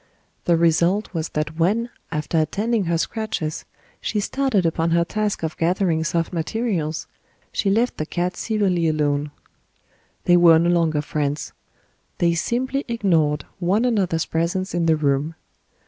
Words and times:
The 0.45 0.57
result 0.57 1.13
was 1.13 1.29
that 1.29 1.59
when, 1.59 1.91
after 2.11 2.39
attending 2.39 2.85
her 2.85 2.97
scratches, 2.97 3.65
she 4.01 4.19
started 4.19 4.65
upon 4.65 4.89
her 4.89 5.05
task 5.05 5.43
of 5.43 5.55
gathering 5.57 6.03
soft 6.03 6.33
materials, 6.33 7.05
she 7.51 7.69
left 7.69 7.97
the 7.97 8.07
cat 8.07 8.35
severely 8.35 8.87
alone. 8.87 9.29
They 10.23 10.37
were 10.37 10.57
no 10.57 10.71
longer 10.71 11.03
friends; 11.03 11.53
they 12.17 12.33
simply 12.33 12.83
ignored 12.87 13.45
one 13.59 13.85
another's 13.85 14.25
presence 14.25 14.73
in 14.73 14.87
the 14.87 14.95
room. 14.95 15.35